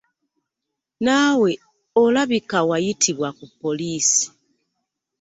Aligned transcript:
Naawe 1.03 1.51
olabika 2.03 2.57
wayitibwa 2.69 3.29
ku 3.37 3.45
poliisi. 3.59 4.25